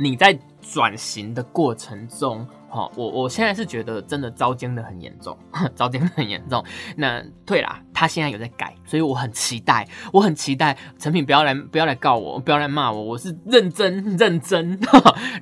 [0.00, 0.38] 你在。
[0.62, 2.46] 转型的过程中。
[2.70, 5.36] 好，我我现在是觉得真的遭奸的很严重，
[5.74, 6.64] 遭奸的很严重。
[6.96, 14.78] 那对啦，他现在有在改，所以我很期待，我很期待成品不要来不要来告我，不要来骂我，我是认真认真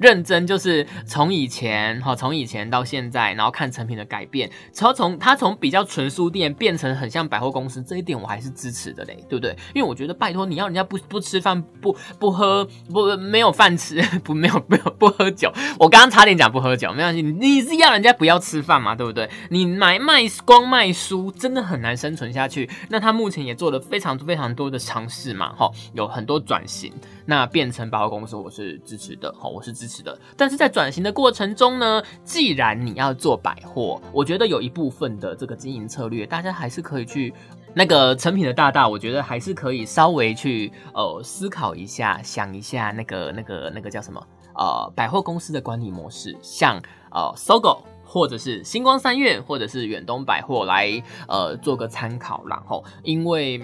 [0.00, 9.54] 认真， 就是从以前哈，从以前到现在，然后看成品的改变，从从他从比较纯书店变成很像百货公司，这一点我还是支持的嘞，对不对？
[9.74, 17.17] 因为我觉得拜托你要人家不不吃饭不不喝不没有饭吃 不没有没有不喝酒，我刚刚差点讲不喝酒，没有。
[17.22, 19.28] 你你是要人家不要吃饭嘛，对不对？
[19.50, 22.68] 你买卖光卖书真的很难生存下去。
[22.88, 26.92] 那他目前也做了非常非常多的尝试嘛，哈，有很多转型，
[27.26, 30.18] 那变成百货公司，我是支持的，哈，我是支持的。
[30.37, 37.33] 但是在转型的过程中呢，既然你要做百货，我觉得有一部分的这个经营策略，大家还是可以去
[37.74, 44.24] 那个成品的大大，我觉得还是可以稍微去呃思考一下，想一下那个那个那个叫什么？
[44.54, 53.61] 呃，百货公司的管理模式，像呃搜狗或者是星光三月或者是远东百货来呃做个参考，然后因为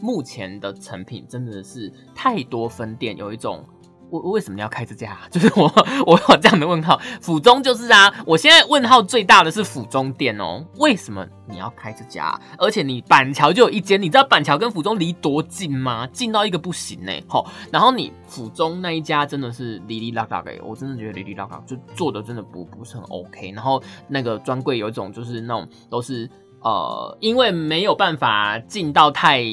[0.00, 3.64] 目前的成品真的是太多分店，有一种。
[4.08, 5.18] 我为什么你要开这家？
[5.30, 5.70] 就是我
[6.06, 7.00] 我有这样的问号。
[7.20, 10.64] 府中就是啊，我现在问号最大的是府中店哦。
[10.78, 12.38] 为什么你要开这家？
[12.56, 16.06] 而且你板桥就有一间，你知道板桥跟府中离多近吗？
[16.12, 17.12] 近到一个不行呢。
[17.26, 23.50] 好，然后你府中那一家真的是哩哩啦啦的，我真的觉得哩哩啦啦，就做的真的不不是很 OK。
[23.52, 29.44] 然后那个专柜有一种就是那种都是呃，因为没有办法进到太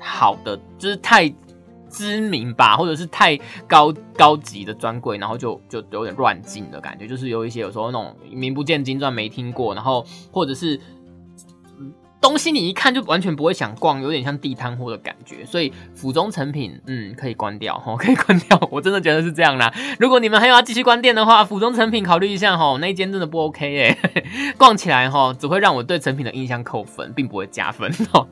[0.00, 1.32] 好的，就是太。
[1.92, 3.36] 知名吧，或者是太
[3.68, 10.80] 高高级的专柜，然后就就有点乱进的感觉，就是有一些有时候那种名不见经传没听过，然后或者是
[12.20, 15.44] 东西你一看就完全不会想逛，有点像地摊货的感觉。
[15.44, 18.68] 所以府中成品，嗯，可以关掉哈， 可以关掉。
[18.70, 19.70] 我真的觉得是这样啦。
[19.98, 23.98] 如果你们还要继续关店的话，府中成品考虑一下哈，那一间真的不 OK 哎，
[24.56, 28.26] 逛起来哈只会让我对成品的印象扣分，并不会加分哦。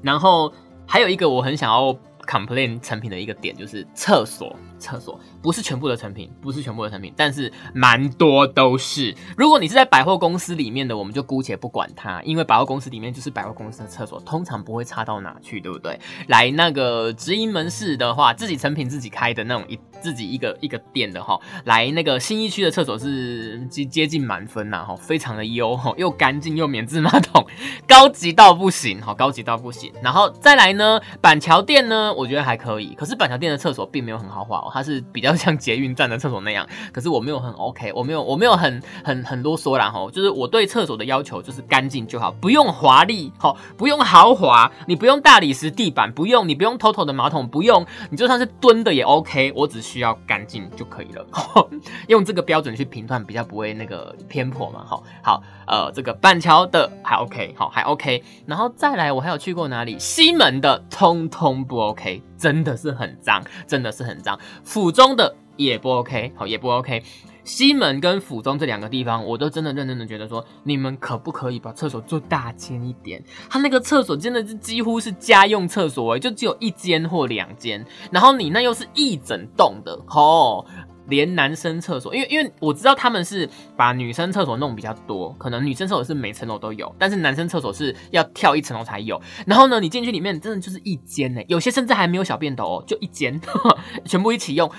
[0.00, 0.52] 然后
[0.86, 1.94] 还有一个我很想要。
[2.26, 9.14] Complain 产品的一个点就是厕所，厕所，不是全部的成品，不是全部的成品，但是蛮多都是。
[9.36, 15.98] 如果你是在百货公司里面的，我们就姑且不管它，因为百货公司里面就是百货公司的厕所，通常不会差到哪去，对不对？
[16.26, 27.46] 来那个直营门市的话，自己成品自己开的那种一自己一个一个店的哈，来那个新一区的厕所是接接近满分呐哈，非常的优哈，又干净又免治马桶，
[27.86, 29.92] 高级到不行哈，高级到不行。
[30.02, 36.66] 然后再来呢，板桥店呢，我觉得还可以，可是板桥店的厕所并没有很豪华哦，它是比较像捷运站的厕所那样。
[36.92, 51.26] 可是我没有很 OK，我没有我没有很很很啰嗦啦哈，就是我对厕所的要求就是干净就好，不用华丽哈，不用豪华，你不用大理石地板，不用你不用 TOTO 的马桶，不用你就算是蹲的也 OK，我只需要干净就可以了，
[52.08, 55.02] 用这个标准去评断比较不会那个偏颇嘛哈。
[55.22, 59.98] 好，呃，这个板桥的还 OK，好还 OK，然后再来我还有去过哪里？
[59.98, 64.36] 西门的通通不 OK，真的是很脏，真的是很脏。
[64.64, 67.00] 府中的也不 OK，好也不 OK。
[67.44, 73.22] 西门跟府中这两个地方，我都真的认真的觉得说，你们可不可以把厕所做大间一点？
[73.48, 80.64] 他那个厕所真的是几乎是家用厕所哎，就只有一间或两间，然后你那又是一整栋的哦。
[81.12, 83.46] 连男生厕所，因为因为我知道他们是
[83.76, 89.20] 把女生厕所弄比较多，可能女生厕所是每层楼都有，但是男生厕所是要跳一层楼才有。
[89.46, 93.38] 然后呢，你进去里面真的就是一间呢，有些甚至还没有小便斗哦，就一间，
[94.06, 94.72] 全部一起用。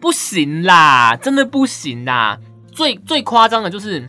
[0.00, 2.38] 不行啦，真的不行啦！
[2.70, 4.08] 最最夸张的就是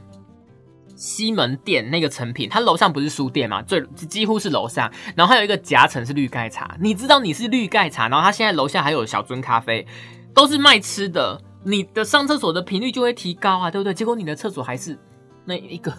[0.98, 6.76] 西门店那个成品，它楼上不是书店嘛，最几乎是楼上，然后还有一个夹层是绿盖茶。
[6.82, 9.88] 你知道你是绿盖茶，然后它现在楼下还有小樽咖啡，
[10.34, 13.94] 都是卖吃的，你的上厕所的频率就会提高啊，对不对？
[13.94, 14.98] 结果你的厕所还是
[15.46, 15.94] 那一个，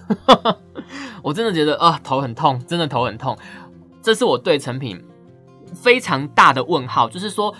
[1.22, 3.36] 我真的觉得啊，头很痛，真的头很痛。
[4.02, 5.04] 这是我对成品
[5.74, 7.54] 非常大的问号，就是说。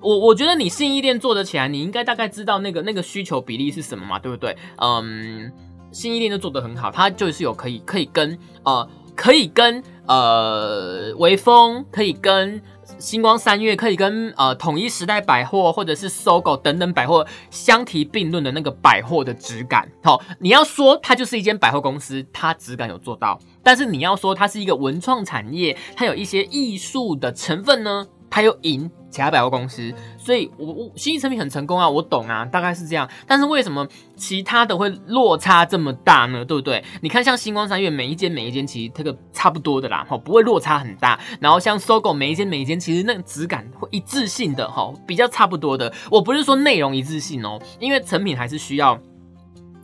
[0.00, 4.54] 我我觉得你信义店做得起来，你应该大概知道那个那个需求比例是什么嘛，对不对？
[4.76, 5.50] 嗯，
[5.92, 8.86] 信义店就做得很好，它就是有可以可以跟呃
[9.16, 12.60] 可以跟呃微风，可以跟
[12.98, 19.88] 星光三月，可以跟呃统一时代百货或者是搜狗等等百货相提并论的那个百货的质感。
[20.02, 28.06] 好，你要说它就是一间百货公司，它质感有做到，但是你要说它是一个文创产业，它有一些艺术的成分呢？
[28.30, 33.08] 它又赢其他百货公司，所以我我新成品很成功啊，我懂啊，大概是这样。
[33.28, 33.86] 但是为什么
[34.16, 36.44] 其他的会落差这么大呢？
[36.44, 36.82] 对不对？
[37.00, 41.20] 你看像星光三月，每一间每一间其实这个差不多的啦，哈，不会落差很大。
[41.38, 45.92] 然后像搜狗，每一间每一间其实那个质感会一致性的哈，比较差不多的。
[46.10, 48.98] 我不是说内容一致性哦，因为成品还是需要。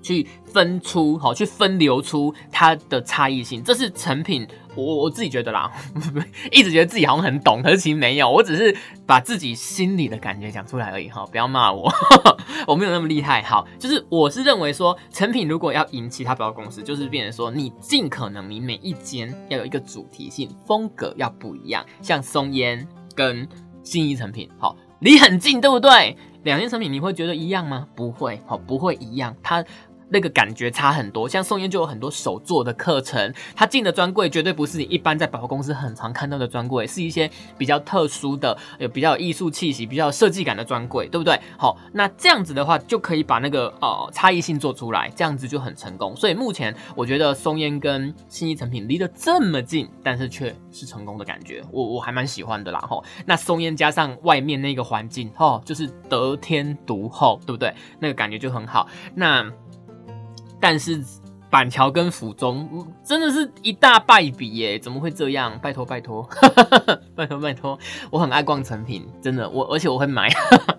[0.03, 4.49] 去分出好，去分流出它的差异性，这是成品。
[4.81, 5.71] 我我自己觉得啦，
[6.51, 8.77] 一直觉得自己好像很懂，可是其实没有，我只是
[9.07, 11.93] 把自己心里的感觉讲出来而已哈，不要骂我，
[12.67, 13.43] 我没有那么厉害。
[13.43, 21.85] 好，就是我是认为说，成品如果要赢其他百货公司，就是变成说，你尽可能你每一间要有一个主题性，风格要不一样。
[22.03, 23.47] 像松烟跟
[23.83, 26.17] 新一成品，好，离很近，对不对？
[26.43, 27.87] 两间成品你会觉得一样吗？
[27.95, 29.65] 不会，好，不会一样，它。
[30.11, 41.41] 那个感觉差很多，像宋烟就有很多手做的课程，他进的专柜绝对不是你一般在百货公司很常看到的专柜，是一些比较特殊的、有比较有艺术气息、比较有设计感的专柜，对不对？
[41.57, 46.15] 好，那这样子的话就可以把那个呃差异性做出来，这样子就很成功。
[46.17, 52.81] 所以目前我觉得松烟跟新一成品离得这么近，但是却是成功的感觉，我我还蛮喜欢的啦。
[52.81, 57.73] 吼，那松烟加上外面那个环境，吼，就是得天独厚，对不对？
[57.99, 58.89] 那个感觉就很好。
[59.15, 59.49] 那
[60.61, 61.03] 但是
[61.51, 64.79] 板桥跟府中真的是一大败笔耶！
[64.79, 65.59] 怎么会这样？
[65.61, 66.29] 拜托拜托，
[67.17, 67.77] 拜托拜托！
[68.11, 70.29] 我很爱逛成品，真的我而且我会买，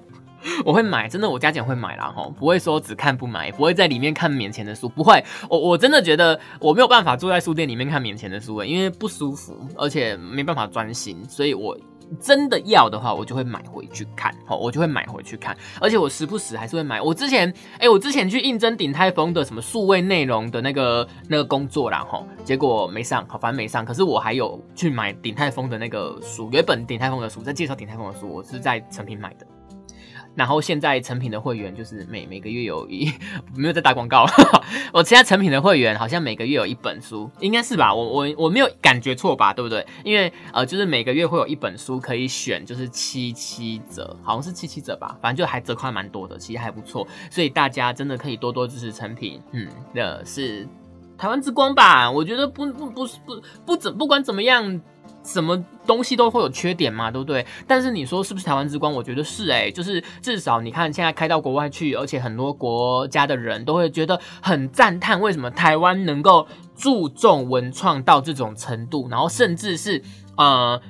[0.63, 5.21] 我会买，真的我加减会买啦吼，不会说只看不买，不会在里面看免钱的书，不会。
[5.49, 11.77] 我我真的觉得我没有办法坐在书店里面看免钱的书诶，因为不舒服，而且没办法专心，所以我。
[12.19, 17.01] 真的要的话，我就会买回去看，好，我就会买回去看，而且我时不时还是会买。
[17.01, 23.85] 我之前，哎，我之前去应征鼎泰丰的什么数位内容的那个那个工作啦，吼，结果没上，好，反正没上。
[23.85, 29.45] 可是我还有去买鼎泰丰的那个书，原本鼎泰丰的书，在介绍鼎泰丰的书，我是在成品买的。
[30.35, 33.11] 然后现在成品的会员就是每每个月有一
[33.55, 34.25] 没有在打广告，
[34.93, 37.93] 我现在成品的会员好像每个月有一本书，应该是吧？
[37.93, 39.53] 我我我没有感觉错吧？
[39.53, 39.85] 对不对？
[40.03, 50.67] 因为呃，就是每个月会有一本书可以选，就是七七折，好像是七七折吧，反正就还折扣蛮多的，其实还不错，所以大家真的可以多多支持成品，嗯，的是。
[51.17, 52.09] 台湾之光吧。
[52.09, 54.81] 我觉得不不不不不怎不管怎么样。
[55.23, 57.45] 什么东西都会有缺点嘛，对不对？
[57.67, 58.91] 但是你说是不是台湾之光？
[58.91, 70.01] 我觉得是哎，就是至少你看现在开到国外去，而且很多国家的人都会觉得很赞叹，为什么台湾能够注重文创到这种程度，然后甚至是
[70.37, 70.81] 呃。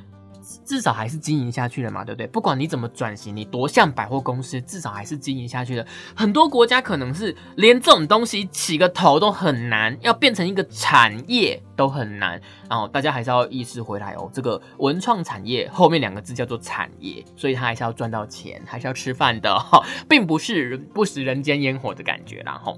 [0.66, 2.28] 至少还是经营下去了嘛，对不对？
[2.28, 5.86] 不管你怎么转型，你多像百货公司，至少还是经营下去的。
[6.16, 12.42] 很多国家可能是连这种东西起个头都很难，要变成一个产业都很难。
[12.70, 22.74] 然后大家还是要意识回来哦，这个文创产业后面两个字叫做产业，所以它还是要赚到钱，还是要吃饭的哈，并不是不食人间烟火的感觉啦哈。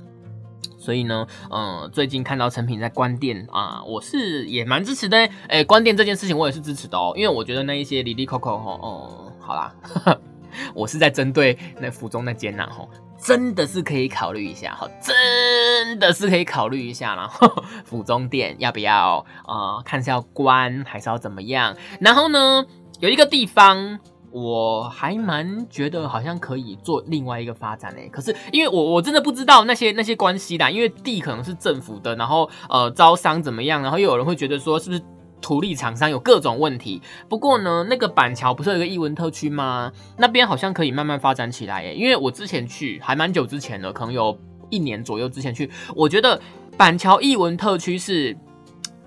[0.83, 5.17] 所以呢，嗯，最近看到成品在关店啊，我是也蛮支持的。
[5.47, 9.73] 哎，关店这件事情我也是支持的哦，因为我觉得那一些里里扣扣哈，哦，好啦，
[10.75, 12.85] 我是在针对那府中那间呐，哈，
[13.17, 17.31] 真的是可以考虑一下哈，真的是可以考虑一下啦。
[17.85, 19.81] 府中店要不要啊？
[19.85, 21.73] 看是要关还是要怎么样？
[22.01, 22.65] 然后呢，
[22.99, 23.97] 有一个地方。
[24.33, 35.01] 我还蛮觉得好像可以做另外一个发展诶，可是因为我我真的不知道那些那些关系啦，因为地可能是政府的，然后呃招商怎么样，然后又有人会觉得说是不是
[35.39, 36.99] 土地厂商有各种问题。
[37.29, 39.91] 不过呢，那个板桥不是有一个艺文特区吗？
[40.17, 44.35] 那边好像可以慢慢发展起来诶，因为我之前去还蛮久之前的，可能有
[44.71, 46.41] 一年左右之前去，我觉得
[46.75, 48.35] 板桥艺文特区是。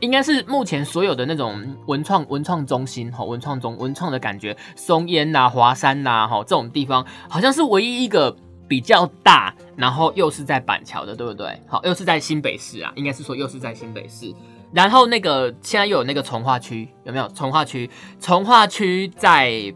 [0.01, 8.37] 应该是目前所有的那种文创文创中心哈，文创中文创的感觉，松烟呐、华山呐哈这种地方，好像是唯一一个
[8.69, 11.61] 比较大，然后又是在板桥的，对不对？
[11.67, 14.35] 好，又是在新北市啊，应该是说又是在新北市。
[14.73, 17.29] 然后那个现在又有那个从化区，有没有？
[17.29, 17.89] 从化区，
[18.19, 19.73] 从化区在。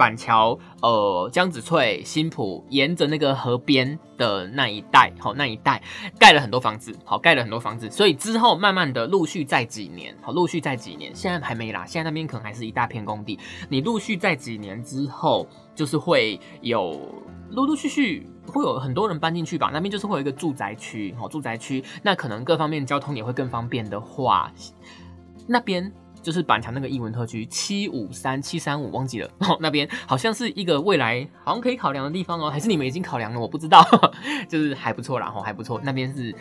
[0.00, 5.82] 板桥、呃，江子翠、新浦，沿着那个河边的那一带，好，那一带
[6.18, 13.38] 盖了很多房子，好，盖了很多房子，所以之后慢慢的陆续在几年，好，陆续在几年，现在还没啦，现在那边可能还是一大片工地，
[13.68, 16.98] 你陆续在几年之后，就是会有
[17.50, 24.50] 陆陆续续会有很多人搬进去吧，那边就是会有一个住宅区，好，住宅区，那可能各方面交通也会更方便的话，
[25.46, 25.92] 那边。
[26.22, 33.40] 就是板桥那个艺文特区七五三七三五忘记了， 那边好像是一个未来好像可以考量的地方哦，还是你们已经考量了？
[33.40, 33.84] 我不知道，
[34.48, 36.34] 就是还不错啦，吼还不错，那边是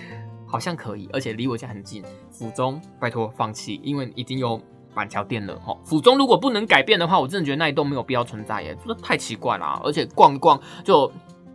[0.45, 2.03] 好像可以，而且离我家很近。
[2.31, 4.61] 府中拜托放弃，因为已经有
[4.93, 11.11] 板桥店了，吼府中如果不能改变的话，我真的觉得那一栋没有必要存在耶，这太奇怪了，而且逛一逛就，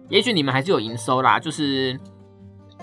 [0.09, 1.99] 也许你们还是有营收啦，就是。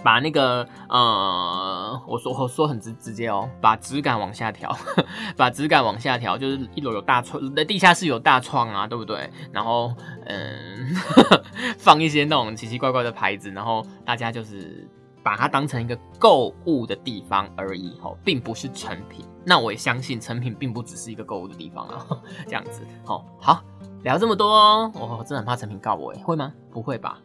[0.04, 4.76] 把那个呃，我说我说很直直接哦，把质感往下调，
[5.38, 9.30] 把质感往下调，就是一楼有大窗，那地下室有大窗啊，对不对？
[9.52, 9.94] 然后
[10.26, 10.96] 嗯，
[11.78, 14.88] 放一些那种奇奇怪怪的牌子，然后大家就是
[15.24, 19.26] 把它当成一个购物的地方而已，吼，并不是成品。
[19.46, 22.06] 那我也相信成品并不只是一个购物的地方啊，
[22.46, 23.62] 这样子，好，好。
[24.04, 26.52] 聊这么多，我真的很怕成品告我哎，会吗？
[26.72, 27.20] 不会吧，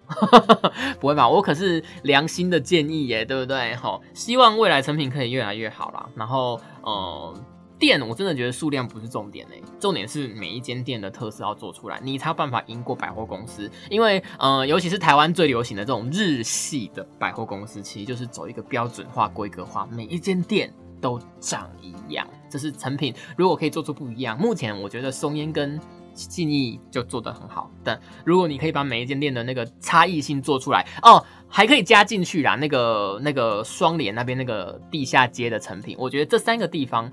[1.01, 1.27] 不会吧？
[1.27, 3.75] 我可是良心的建议耶，对不对？
[3.77, 6.07] 好，希望未来成品可以越来越好啦。
[6.15, 7.35] 然后，呃，
[7.79, 9.47] 店我真的觉得数量不是重点，
[9.79, 13.71] 重点是每一间店的特色要做出来，你才有办法赢过百货公司。
[13.91, 22.27] 因为，呃，尤其是台湾最流行的这种日系的百货公司，其实就是走一个标准化、规格化，每一间店都长一样。
[22.49, 25.79] 这是成品如果可以做出不一样，目前我觉得松烟跟
[26.15, 32.55] 信义就做得很好，但如果你可以把每一间店的那个差异性做出来哦，还可以加进去啦。
[32.55, 37.13] 那个那个双联那边那个地下街的成品，我觉得这三个地方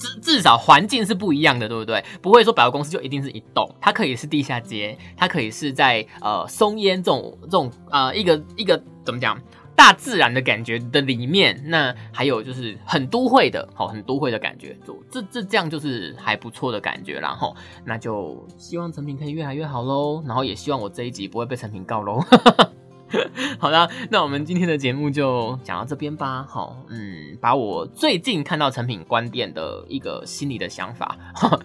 [0.00, 2.04] 至至少环境是不一样的，对不对？
[2.20, 9.40] 不会说百货公司就一定是一栋，它可以是地下街，它可以是在呃松烟这种这种呃一个一个怎么讲？
[9.76, 22.20] 大自然的感觉的里面，那还有就是很都会的，好，很都会的感觉，就这这这样就是还不错的感觉，然后那就希望成品可以越来越好喽，然后也希望我这一集不会被成品告喽。
[22.20, 22.70] 哈哈哈
[23.60, 26.46] 好的，那我们今天的节目就讲到这边吧。
[26.48, 31.14] 好，嗯，把我最近看到成品关店的一个心里的想法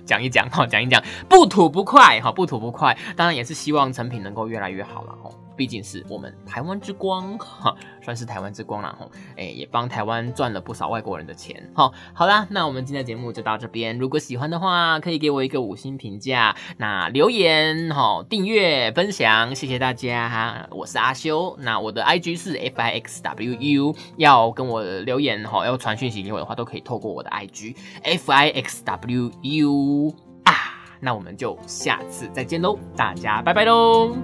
[0.06, 2.98] 讲一讲，哈，讲一讲，不吐不快，哈，不吐不快。
[3.16, 5.32] 当然也是希望成品能够越来越好了，哈。
[5.56, 11.92] 毕竟是我们台湾之光，哈，算是台湾之光了，哈，哎，也帮台湾赚了不少外国人的钱，哈。
[12.14, 13.98] 好啦，那我们今天的节目就到这边。
[13.98, 20.68] 如果喜欢的话，可以给我一个五星评价，那留言，哈，订阅、分享，谢谢大家哈。
[20.72, 30.16] 我是阿修，那我的 I G 是 F I X W U，要跟我留言，哈，要传讯息给我的话，都可以透过我的 I G F I X W U
[30.44, 30.54] 啊。
[31.00, 34.16] 那我们就下次再见喽，大家拜拜喽。